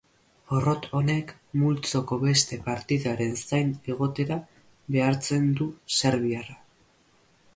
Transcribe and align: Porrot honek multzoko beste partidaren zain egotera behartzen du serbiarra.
Porrot 0.51 0.85
honek 0.99 1.33
multzoko 1.63 2.17
beste 2.23 2.59
partidaren 2.69 3.37
zain 3.41 3.69
egotera 3.95 4.39
behartzen 4.97 5.47
du 5.61 5.71
serbiarra. 5.99 6.61